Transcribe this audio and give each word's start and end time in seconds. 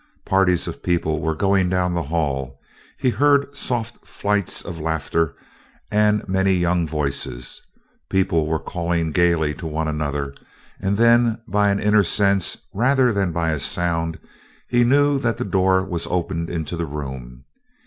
Parties 0.25 0.67
of 0.67 0.81
people 0.81 1.21
were 1.21 1.35
going 1.35 1.69
down 1.69 1.93
the 1.93 2.01
hall; 2.01 2.59
he 2.97 3.11
heard 3.11 3.55
soft 3.55 4.03
flights 4.03 4.65
of 4.65 4.79
laughter 4.79 5.35
and 5.91 6.27
many 6.27 6.53
young 6.53 6.87
voices. 6.87 7.61
People 8.09 8.47
were 8.47 8.57
calling 8.57 9.11
gaily 9.11 9.53
to 9.53 9.67
one 9.67 9.87
another 9.87 10.33
and 10.79 10.97
then 10.97 11.37
by 11.47 11.69
an 11.69 11.79
inner 11.79 12.03
sense 12.03 12.57
rather 12.73 13.13
than 13.13 13.31
by 13.31 13.51
a 13.51 13.59
sound 13.59 14.19
he 14.67 14.83
knew 14.83 15.19
that 15.19 15.37
the 15.37 15.45
door 15.45 15.85
was 15.85 16.07
opened 16.07 16.49
into 16.49 16.75
the 16.75 16.87
room. 16.87 17.43